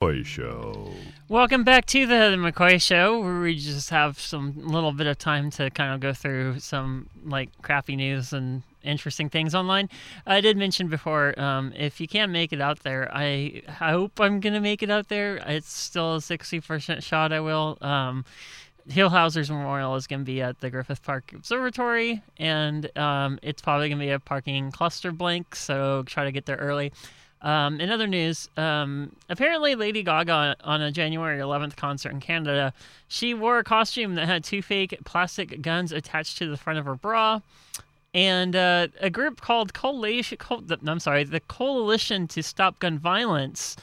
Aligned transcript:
McCoy 0.00 0.24
Show. 0.24 0.92
Welcome 1.28 1.62
back 1.62 1.84
to 1.86 2.06
the 2.06 2.34
McCoy 2.38 2.80
Show, 2.80 3.20
where 3.20 3.40
we 3.40 3.56
just 3.56 3.90
have 3.90 4.18
some 4.18 4.54
little 4.56 4.92
bit 4.92 5.06
of 5.06 5.18
time 5.18 5.50
to 5.52 5.68
kind 5.68 5.92
of 5.92 6.00
go 6.00 6.14
through 6.14 6.58
some 6.60 7.10
like 7.22 7.50
crappy 7.60 7.96
news 7.96 8.32
and 8.32 8.62
interesting 8.82 9.28
things 9.28 9.54
online. 9.54 9.90
I 10.26 10.40
did 10.40 10.56
mention 10.56 10.88
before, 10.88 11.38
um, 11.38 11.74
if 11.76 12.00
you 12.00 12.08
can't 12.08 12.32
make 12.32 12.54
it 12.54 12.62
out 12.62 12.80
there, 12.80 13.14
I 13.14 13.60
hope 13.68 14.18
I'm 14.20 14.40
gonna 14.40 14.62
make 14.62 14.82
it 14.82 14.90
out 14.90 15.08
there. 15.08 15.36
It's 15.46 15.70
still 15.70 16.14
a 16.14 16.22
sixty 16.22 16.60
percent 16.60 17.02
shot. 17.02 17.30
I 17.30 17.40
will. 17.40 17.76
Um, 17.82 18.24
Hillhauser's 18.88 19.50
Memorial 19.50 19.94
is 19.96 20.06
going 20.06 20.20
to 20.20 20.24
be 20.24 20.40
at 20.40 20.60
the 20.60 20.70
Griffith 20.70 21.02
Park 21.02 21.32
Observatory, 21.34 22.22
and 22.38 22.90
um, 22.98 23.38
it's 23.42 23.60
probably 23.60 23.90
going 23.90 23.98
to 23.98 24.04
be 24.04 24.10
a 24.10 24.18
parking 24.18 24.72
cluster 24.72 25.12
blank, 25.12 25.54
so 25.54 26.02
try 26.06 26.24
to 26.24 26.32
get 26.32 26.46
there 26.46 26.56
early. 26.56 26.90
Um, 27.42 27.80
in 27.80 27.90
other 27.90 28.06
news, 28.06 28.48
um, 28.56 29.16
apparently 29.30 29.74
Lady 29.74 30.02
Gaga 30.02 30.56
on 30.62 30.82
a 30.82 30.92
January 30.92 31.40
11th 31.40 31.76
concert 31.76 32.12
in 32.12 32.20
Canada, 32.20 32.72
she 33.08 33.32
wore 33.32 33.58
a 33.58 33.64
costume 33.64 34.14
that 34.16 34.26
had 34.26 34.44
two 34.44 34.60
fake 34.60 34.98
plastic 35.04 35.62
guns 35.62 35.90
attached 35.90 36.36
to 36.38 36.48
the 36.48 36.56
front 36.56 36.78
of 36.78 36.84
her 36.84 36.96
bra. 36.96 37.40
And 38.12 38.56
uh, 38.56 38.88
a 39.00 39.08
group 39.08 39.40
called 39.40 39.72
Coalition, 39.72 40.36
I'm 40.86 41.00
sorry, 41.00 41.24
the 41.24 41.40
Coalition 41.40 42.26
to 42.28 42.42
Stop 42.42 42.78
Gun 42.80 42.98
Violence, 42.98 43.76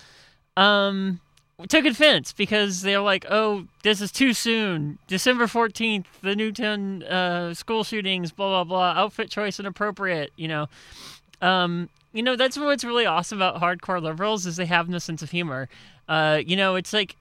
um, 0.57 1.21
took 1.69 1.85
offense 1.85 2.33
because 2.33 2.81
they're 2.81 2.99
like, 2.99 3.25
"Oh, 3.29 3.65
this 3.83 4.01
is 4.01 4.11
too 4.11 4.33
soon. 4.33 4.99
December 5.07 5.47
fourteenth, 5.47 6.07
the 6.21 6.35
Newtown 6.35 7.03
uh, 7.03 7.53
school 7.53 7.83
shootings, 7.83 8.31
blah 8.31 8.47
blah 8.47 8.63
blah. 8.63 9.01
Outfit 9.01 9.29
choice 9.29 9.59
inappropriate." 9.59 10.31
You 10.35 10.49
know, 10.49 10.67
um, 11.41 11.89
you 12.13 12.23
know 12.23 12.35
that's 12.35 12.57
what's 12.57 12.83
really 12.83 13.05
awesome 13.05 13.37
about 13.37 13.61
hardcore 13.61 14.01
liberals 14.01 14.45
is 14.45 14.55
they 14.55 14.65
have 14.65 14.89
no 14.89 14.97
sense 14.97 15.21
of 15.21 15.31
humor. 15.31 15.69
Uh, 16.07 16.41
you 16.45 16.55
know, 16.55 16.75
it's 16.75 16.93
like. 16.93 17.15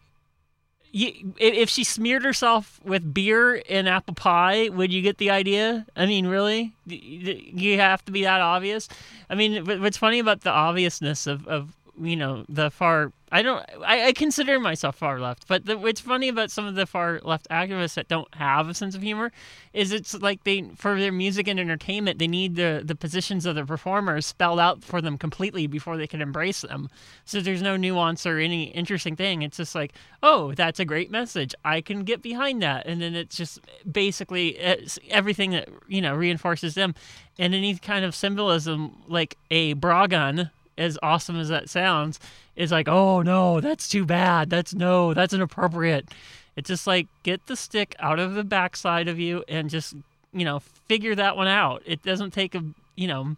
You, 0.93 1.35
if 1.37 1.69
she 1.69 1.85
smeared 1.85 2.25
herself 2.25 2.81
with 2.83 3.13
beer 3.13 3.63
and 3.69 3.87
apple 3.87 4.15
pie, 4.15 4.71
would 4.71 4.91
you 4.95 5.03
get 5.03 5.19
the 5.19 5.29
idea? 5.29 5.85
I 5.95 6.07
mean, 6.07 6.27
really? 6.27 6.73
You 6.87 7.79
have 7.79 8.03
to 8.07 8.13
be 8.13 8.23
that 8.23 8.41
obvious? 8.41 8.89
I 9.29 9.35
mean, 9.35 9.67
what's 9.67 9.99
funny 9.99 10.21
about 10.21 10.41
the 10.41 10.51
obviousness 10.51 11.27
of, 11.27 11.47
of 11.49 11.75
you 12.01 12.17
know 12.17 12.45
the 12.49 12.71
far 12.71 13.13
I 13.33 13.43
don't 13.43 13.65
I, 13.85 14.07
I 14.07 14.13
consider 14.13 14.61
myself 14.61 14.97
far 14.97 15.19
left, 15.19 15.49
but 15.49 15.67
the, 15.67 15.77
what's 15.77 16.01
funny 16.01 16.29
about 16.29 16.51
some 16.51 16.65
of 16.65 16.77
the 16.77 16.87
far 16.87 17.21
left 17.25 17.49
activists 17.49 17.95
that 17.95 18.07
don't 18.07 18.33
have 18.35 18.69
a 18.69 18.75
sense 18.75 18.95
of 18.95 19.03
humor 19.03 19.33
is 19.73 19.93
it's 19.93 20.15
like 20.15 20.45
they 20.45 20.71
for 20.77 20.99
their 20.99 21.11
music 21.11 21.49
and 21.49 21.59
entertainment 21.59 22.19
they 22.19 22.29
need 22.29 22.55
the 22.55 22.83
the 22.85 22.95
positions 22.95 23.45
of 23.45 23.57
the 23.57 23.65
performers 23.65 24.27
spelled 24.27 24.61
out 24.61 24.85
for 24.85 25.01
them 25.01 25.19
completely 25.19 25.67
before 25.67 25.97
they 25.97 26.07
can 26.07 26.21
embrace 26.21 26.61
them. 26.61 26.89
So 27.25 27.41
there's 27.41 27.63
no 27.63 27.77
nuance 27.77 28.27
or 28.27 28.39
any 28.39 28.65
interesting 28.65 29.17
thing. 29.17 29.43
It's 29.43 29.57
just 29.57 29.75
like 29.75 29.93
oh 30.23 30.53
that's 30.55 30.79
a 30.79 30.85
great 30.85 31.11
message. 31.11 31.55
I 31.65 31.81
can 31.81 32.05
get 32.05 32.23
behind 32.23 32.63
that, 32.63 32.87
and 32.87 33.03
then 33.03 33.15
it's 33.15 33.37
just 33.37 33.59
basically 33.91 34.51
it's 34.59 34.99
everything 35.11 35.51
that 35.51 35.69
you 35.89 36.01
know 36.01 36.15
reinforces 36.15 36.75
them, 36.75 36.95
and 37.39 37.55
any 37.55 37.77
kind 37.77 38.05
of 38.05 38.15
symbolism 38.15 39.03
like 39.09 39.37
a 39.51 39.73
bra 39.73 40.07
gun 40.07 40.51
as 40.79 40.99
awesome 41.03 41.37
as 41.37 41.49
that 41.49 41.69
sounds, 41.69 42.21
is 42.55 42.73
like, 42.73 42.89
oh 42.89 43.23
no, 43.23 43.61
that's 43.61 43.89
too 43.89 44.05
bad. 44.05 44.51
That's 44.51 44.75
no, 44.75 45.15
that's 45.15 45.33
inappropriate. 45.33 46.09
It's 46.57 46.69
just 46.69 46.87
like 46.87 47.09
get 47.23 47.47
the 47.47 47.57
stick 47.57 47.95
out 47.99 48.19
of 48.19 48.35
the 48.35 48.45
backside 48.45 49.09
of 49.09 49.19
you 49.19 49.45
and 49.49 49.69
just 49.71 49.95
you 50.33 50.45
know 50.45 50.61
figure 50.89 51.15
that 51.15 51.37
one 51.37 51.49
out. 51.49 51.83
It 51.85 52.03
doesn't 52.03 52.33
take 52.33 52.55
a 52.55 52.63
you 52.95 53.09
know. 53.09 53.37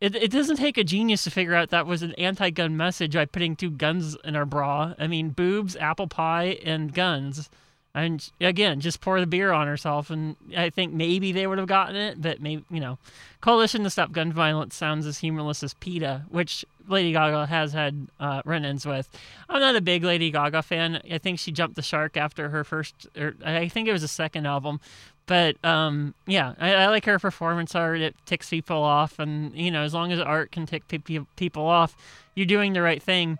It, 0.00 0.14
it 0.14 0.30
doesn't 0.30 0.58
take 0.58 0.78
a 0.78 0.84
genius 0.84 1.24
to 1.24 1.30
figure 1.32 1.56
out 1.56 1.70
that 1.70 1.84
was 1.84 2.04
an 2.04 2.12
anti-gun 2.12 2.76
message 2.76 3.14
by 3.14 3.24
putting 3.24 3.56
two 3.56 3.68
guns 3.70 4.16
in 4.22 4.36
our 4.36 4.44
bra. 4.44 4.94
I 4.96 5.08
mean, 5.08 5.30
boobs, 5.30 5.74
apple 5.74 6.06
pie, 6.06 6.60
and 6.64 6.94
guns. 6.94 7.50
And 7.94 8.28
again, 8.40 8.80
just 8.80 9.00
pour 9.00 9.18
the 9.18 9.26
beer 9.26 9.50
on 9.50 9.66
herself, 9.66 10.10
and 10.10 10.36
I 10.56 10.70
think 10.70 10.92
maybe 10.92 11.32
they 11.32 11.46
would 11.46 11.58
have 11.58 11.66
gotten 11.66 11.96
it, 11.96 12.20
but 12.20 12.40
maybe 12.40 12.64
you 12.70 12.80
know, 12.80 12.98
Coalition 13.40 13.82
to 13.84 13.90
Stop 13.90 14.12
Gun 14.12 14.32
Violence 14.32 14.76
sounds 14.76 15.06
as 15.06 15.18
humorless 15.18 15.62
as 15.62 15.74
PETA, 15.74 16.26
which 16.28 16.64
Lady 16.86 17.12
Gaga 17.12 17.46
has 17.46 17.72
had 17.72 18.08
uh, 18.20 18.42
run-ins 18.44 18.86
with. 18.86 19.08
I'm 19.48 19.60
not 19.60 19.74
a 19.74 19.80
big 19.80 20.04
Lady 20.04 20.30
Gaga 20.30 20.62
fan. 20.62 21.00
I 21.10 21.18
think 21.18 21.38
she 21.38 21.50
jumped 21.50 21.76
the 21.76 21.82
shark 21.82 22.16
after 22.16 22.50
her 22.50 22.62
first, 22.62 23.08
or 23.16 23.34
I 23.44 23.68
think 23.68 23.88
it 23.88 23.92
was 23.92 24.02
a 24.02 24.08
second 24.08 24.46
album. 24.46 24.80
But 25.26 25.62
um, 25.62 26.14
yeah, 26.26 26.54
I, 26.58 26.74
I, 26.74 26.86
like 26.88 27.04
her 27.04 27.18
performance 27.18 27.74
art. 27.74 28.00
It 28.00 28.16
ticks 28.24 28.48
people 28.48 28.82
off, 28.82 29.18
and 29.18 29.54
you 29.54 29.70
know, 29.70 29.82
as 29.82 29.92
long 29.92 30.10
as 30.10 30.18
art 30.18 30.52
can 30.52 30.64
tick 30.64 30.88
pe- 30.88 31.20
people 31.36 31.66
off, 31.66 31.94
you're 32.34 32.46
doing 32.46 32.72
the 32.72 32.80
right 32.80 33.02
thing. 33.02 33.38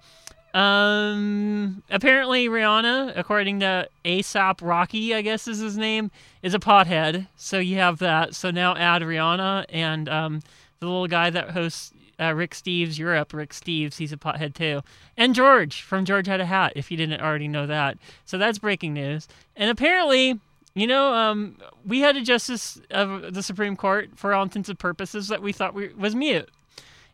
Um, 0.58 1.84
apparently 1.88 2.48
Rihanna, 2.48 3.12
according 3.16 3.60
to 3.60 3.88
ASAP 4.04 4.58
Rocky, 4.60 5.14
I 5.14 5.22
guess 5.22 5.46
is 5.46 5.60
his 5.60 5.78
name, 5.78 6.10
is 6.42 6.52
a 6.52 6.58
pothead. 6.58 7.28
So 7.36 7.60
you 7.60 7.76
have 7.76 8.00
that. 8.00 8.34
So 8.34 8.50
now 8.50 8.74
add 8.74 9.02
Rihanna 9.02 9.66
and 9.68 10.08
um, 10.08 10.40
the 10.80 10.86
little 10.86 11.06
guy 11.06 11.30
that 11.30 11.50
hosts 11.50 11.92
uh, 12.18 12.34
Rick 12.34 12.56
Steves 12.56 12.98
Europe. 12.98 13.32
Rick 13.32 13.50
Steves, 13.50 13.98
he's 13.98 14.12
a 14.12 14.16
pothead 14.16 14.54
too. 14.54 14.82
And 15.16 15.32
George 15.32 15.82
from 15.82 16.04
George 16.04 16.26
Had 16.26 16.40
a 16.40 16.46
Hat, 16.46 16.72
if 16.74 16.90
you 16.90 16.96
didn't 16.96 17.20
already 17.20 17.46
know 17.46 17.68
that. 17.68 17.96
So 18.24 18.36
that's 18.36 18.58
breaking 18.58 18.94
news. 18.94 19.28
And 19.54 19.70
apparently, 19.70 20.40
you 20.74 20.88
know, 20.88 21.14
um, 21.14 21.56
we 21.86 22.00
had 22.00 22.16
a 22.16 22.20
justice 22.20 22.80
of 22.90 23.32
the 23.32 23.44
Supreme 23.44 23.76
Court 23.76 24.10
for 24.16 24.34
all 24.34 24.42
intents 24.42 24.68
and 24.68 24.78
purposes 24.78 25.28
that 25.28 25.40
we 25.40 25.52
thought 25.52 25.72
we, 25.72 25.90
was 25.94 26.16
mute. 26.16 26.48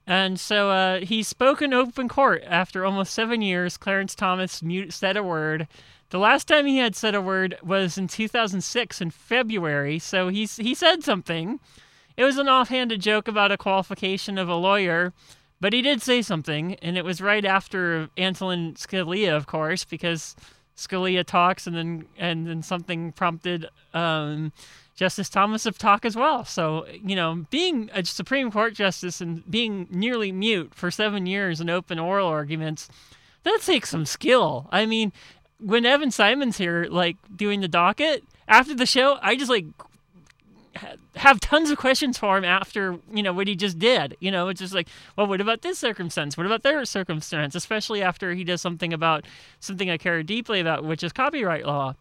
And 0.06 0.38
so 0.38 0.70
uh, 0.70 1.00
he 1.00 1.22
spoke 1.22 1.62
in 1.62 1.72
open 1.72 2.08
court 2.08 2.42
after 2.46 2.84
almost 2.84 3.14
seven 3.14 3.40
years. 3.40 3.76
Clarence 3.76 4.14
Thomas 4.14 4.62
mute, 4.62 4.92
said 4.92 5.16
a 5.16 5.22
word. 5.22 5.66
The 6.10 6.18
last 6.18 6.46
time 6.46 6.66
he 6.66 6.78
had 6.78 6.94
said 6.94 7.14
a 7.14 7.22
word 7.22 7.56
was 7.62 7.96
in 7.96 8.08
2006 8.08 9.00
in 9.00 9.10
February. 9.10 9.98
So 9.98 10.28
he's, 10.28 10.56
he 10.56 10.74
said 10.74 11.02
something. 11.02 11.58
It 12.16 12.24
was 12.24 12.38
an 12.38 12.48
offhanded 12.48 13.00
joke 13.00 13.26
about 13.26 13.50
a 13.50 13.56
qualification 13.56 14.38
of 14.38 14.48
a 14.48 14.54
lawyer, 14.54 15.12
but 15.60 15.72
he 15.72 15.82
did 15.82 16.02
say 16.02 16.22
something, 16.22 16.74
and 16.74 16.96
it 16.96 17.04
was 17.04 17.20
right 17.20 17.44
after 17.44 18.08
Antonin 18.16 18.74
Scalia, 18.74 19.34
of 19.34 19.46
course, 19.46 19.84
because 19.84 20.36
Scalia 20.76 21.24
talks, 21.24 21.66
and 21.66 21.76
then 21.76 22.06
and 22.16 22.46
then 22.46 22.62
something 22.62 23.12
prompted 23.12 23.66
um, 23.92 24.52
Justice 24.94 25.28
Thomas 25.28 25.66
of 25.66 25.76
talk 25.76 26.04
as 26.04 26.14
well. 26.14 26.44
So, 26.44 26.86
you 26.86 27.16
know, 27.16 27.46
being 27.50 27.90
a 27.92 28.04
Supreme 28.04 28.50
Court 28.50 28.74
justice 28.74 29.20
and 29.20 29.48
being 29.50 29.88
nearly 29.90 30.30
mute 30.30 30.72
for 30.74 30.90
seven 30.90 31.26
years 31.26 31.60
in 31.60 31.68
open 31.68 31.98
oral 31.98 32.28
arguments, 32.28 32.88
that 33.42 33.60
takes 33.62 33.90
some 33.90 34.06
skill. 34.06 34.68
I 34.70 34.86
mean, 34.86 35.12
when 35.58 35.84
Evan 35.84 36.10
Simon's 36.10 36.58
here, 36.58 36.86
like 36.88 37.16
doing 37.34 37.60
the 37.60 37.68
docket 37.68 38.24
after 38.46 38.74
the 38.74 38.86
show, 38.86 39.18
I 39.20 39.36
just 39.36 39.50
like 39.50 39.66
have 41.16 41.38
tons 41.40 41.70
of 41.70 41.78
questions 41.78 42.18
for 42.18 42.36
him 42.36 42.44
after 42.44 42.98
you 43.12 43.22
know 43.22 43.32
what 43.32 43.48
he 43.48 43.54
just 43.56 43.78
did. 43.78 44.16
You 44.20 44.30
know, 44.30 44.48
it's 44.48 44.60
just 44.60 44.74
like, 44.74 44.88
well, 45.16 45.26
what 45.26 45.40
about 45.40 45.62
this 45.62 45.78
circumstance? 45.78 46.36
What 46.36 46.46
about 46.46 46.62
their 46.62 46.84
circumstance? 46.84 47.54
Especially 47.54 48.02
after 48.02 48.34
he 48.34 48.44
does 48.44 48.60
something 48.60 48.92
about 48.92 49.24
something 49.60 49.90
I 49.90 49.96
care 49.96 50.22
deeply 50.22 50.60
about, 50.60 50.84
which 50.84 51.02
is 51.02 51.12
copyright 51.12 51.66
law. 51.66 51.94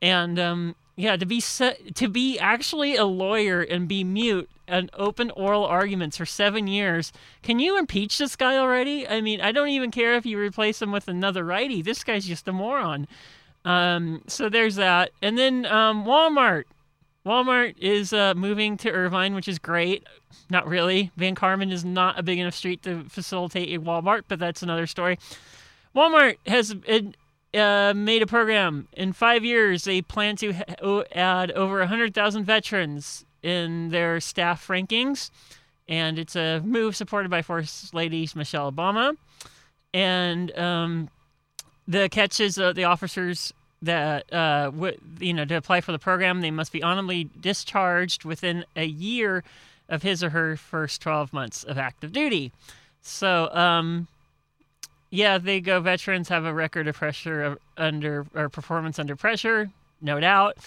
And 0.00 0.38
um, 0.38 0.74
yeah, 0.96 1.16
to 1.16 1.26
be 1.26 1.40
set, 1.40 1.94
to 1.96 2.08
be 2.08 2.38
actually 2.38 2.96
a 2.96 3.04
lawyer 3.04 3.60
and 3.60 3.88
be 3.88 4.04
mute 4.04 4.48
and 4.68 4.90
open 4.94 5.30
oral 5.32 5.64
arguments 5.64 6.16
for 6.16 6.26
seven 6.26 6.66
years. 6.66 7.12
Can 7.42 7.58
you 7.58 7.78
impeach 7.78 8.18
this 8.18 8.36
guy 8.36 8.56
already? 8.56 9.06
I 9.06 9.20
mean, 9.20 9.40
I 9.40 9.52
don't 9.52 9.68
even 9.68 9.90
care 9.90 10.14
if 10.14 10.24
you 10.24 10.38
replace 10.38 10.80
him 10.80 10.92
with 10.92 11.08
another 11.08 11.44
righty. 11.44 11.82
This 11.82 12.04
guy's 12.04 12.26
just 12.26 12.48
a 12.48 12.52
moron. 12.52 13.08
Um, 13.64 14.22
so 14.26 14.48
there's 14.48 14.76
that. 14.76 15.10
And 15.20 15.36
then 15.36 15.66
um, 15.66 16.04
Walmart. 16.04 16.64
Walmart 17.26 17.74
is 17.78 18.12
uh, 18.12 18.34
moving 18.34 18.76
to 18.78 18.90
Irvine, 18.90 19.34
which 19.34 19.48
is 19.48 19.58
great. 19.58 20.06
Not 20.50 20.68
really. 20.68 21.10
Von 21.16 21.34
Karman 21.34 21.72
is 21.72 21.84
not 21.84 22.18
a 22.18 22.22
big 22.22 22.38
enough 22.38 22.54
street 22.54 22.82
to 22.82 23.04
facilitate 23.08 23.74
a 23.74 23.80
Walmart, 23.80 24.24
but 24.28 24.38
that's 24.38 24.62
another 24.62 24.86
story. 24.86 25.18
Walmart 25.96 26.36
has 26.46 26.74
uh, 27.54 27.92
made 27.94 28.22
a 28.22 28.26
program. 28.26 28.88
In 28.92 29.12
five 29.12 29.44
years, 29.44 29.84
they 29.84 30.02
plan 30.02 30.36
to 30.36 30.52
ha- 30.52 31.02
add 31.12 31.50
over 31.52 31.78
100,000 31.78 32.44
veterans 32.44 33.24
in 33.42 33.90
their 33.90 34.20
staff 34.20 34.66
rankings. 34.68 35.30
And 35.88 36.18
it's 36.18 36.34
a 36.34 36.60
move 36.60 36.96
supported 36.96 37.30
by 37.30 37.42
First 37.42 37.94
Lady 37.94 38.28
Michelle 38.34 38.72
Obama. 38.72 39.16
And 39.92 40.56
um, 40.58 41.08
the 41.86 42.08
catch 42.08 42.40
is 42.40 42.58
uh, 42.58 42.72
the 42.72 42.84
officers 42.84 43.52
that, 43.82 44.32
uh, 44.32 44.70
w- 44.70 44.98
you 45.20 45.34
know, 45.34 45.44
to 45.44 45.54
apply 45.54 45.82
for 45.82 45.92
the 45.92 45.98
program, 45.98 46.40
they 46.40 46.50
must 46.50 46.72
be 46.72 46.82
honorably 46.82 47.28
discharged 47.38 48.24
within 48.24 48.64
a 48.74 48.84
year 48.86 49.44
of 49.88 50.02
his 50.02 50.24
or 50.24 50.30
her 50.30 50.56
first 50.56 51.02
12 51.02 51.32
months 51.32 51.64
of 51.64 51.76
active 51.76 52.12
duty. 52.12 52.50
So, 53.02 53.50
um, 53.54 54.08
yeah, 55.14 55.38
they 55.38 55.60
go. 55.60 55.80
Veterans 55.80 56.28
have 56.28 56.44
a 56.44 56.52
record 56.52 56.88
of 56.88 56.96
pressure 56.96 57.56
under 57.76 58.26
or 58.34 58.48
performance 58.48 58.98
under 58.98 59.14
pressure, 59.14 59.70
no 60.00 60.18
doubt. 60.18 60.58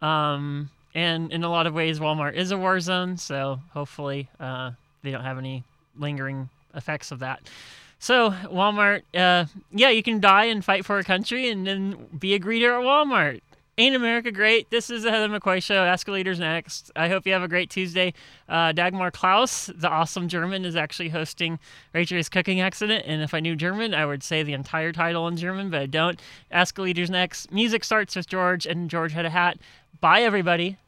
Um, 0.00 0.70
and 0.94 1.32
in 1.32 1.42
a 1.42 1.50
lot 1.50 1.66
of 1.66 1.74
ways, 1.74 1.98
Walmart 1.98 2.34
is 2.34 2.52
a 2.52 2.56
war 2.56 2.78
zone, 2.78 3.16
so 3.16 3.60
hopefully 3.72 4.28
uh, 4.38 4.70
they 5.02 5.10
don't 5.10 5.24
have 5.24 5.38
any 5.38 5.64
lingering 5.98 6.48
effects 6.74 7.10
of 7.10 7.18
that. 7.18 7.50
So 7.98 8.30
Walmart, 8.44 9.02
uh, 9.14 9.46
yeah, 9.72 9.90
you 9.90 10.02
can 10.02 10.20
die 10.20 10.44
and 10.44 10.64
fight 10.64 10.84
for 10.84 10.98
a 10.98 11.04
country, 11.04 11.50
and 11.50 11.66
then 11.66 12.06
be 12.16 12.34
a 12.34 12.38
greeter 12.38 12.78
at 12.78 12.84
Walmart. 12.84 13.40
Ain't 13.78 13.94
America 13.94 14.32
great? 14.32 14.70
This 14.70 14.88
is 14.88 15.02
the 15.02 15.10
Heather 15.10 15.28
McCoy 15.28 15.62
Show. 15.62 15.84
Escalators 15.84 16.40
next. 16.40 16.90
I 16.96 17.08
hope 17.08 17.26
you 17.26 17.34
have 17.34 17.42
a 17.42 17.48
great 17.48 17.68
Tuesday. 17.68 18.14
Uh, 18.48 18.72
Dagmar 18.72 19.10
Klaus, 19.10 19.66
the 19.66 19.90
awesome 19.90 20.28
German, 20.28 20.64
is 20.64 20.74
actually 20.74 21.10
hosting 21.10 21.58
Rachel's 21.92 22.30
Cooking 22.30 22.58
Accident. 22.58 23.04
And 23.06 23.20
if 23.20 23.34
I 23.34 23.40
knew 23.40 23.54
German, 23.54 23.92
I 23.92 24.06
would 24.06 24.22
say 24.22 24.42
the 24.42 24.54
entire 24.54 24.92
title 24.92 25.28
in 25.28 25.36
German, 25.36 25.68
but 25.68 25.82
I 25.82 25.86
don't. 25.86 26.18
Escalators 26.50 27.10
next. 27.10 27.52
Music 27.52 27.84
starts 27.84 28.16
with 28.16 28.26
George, 28.26 28.64
and 28.64 28.88
George 28.88 29.12
had 29.12 29.26
a 29.26 29.30
hat. 29.30 29.58
Bye, 30.00 30.22
everybody. 30.22 30.78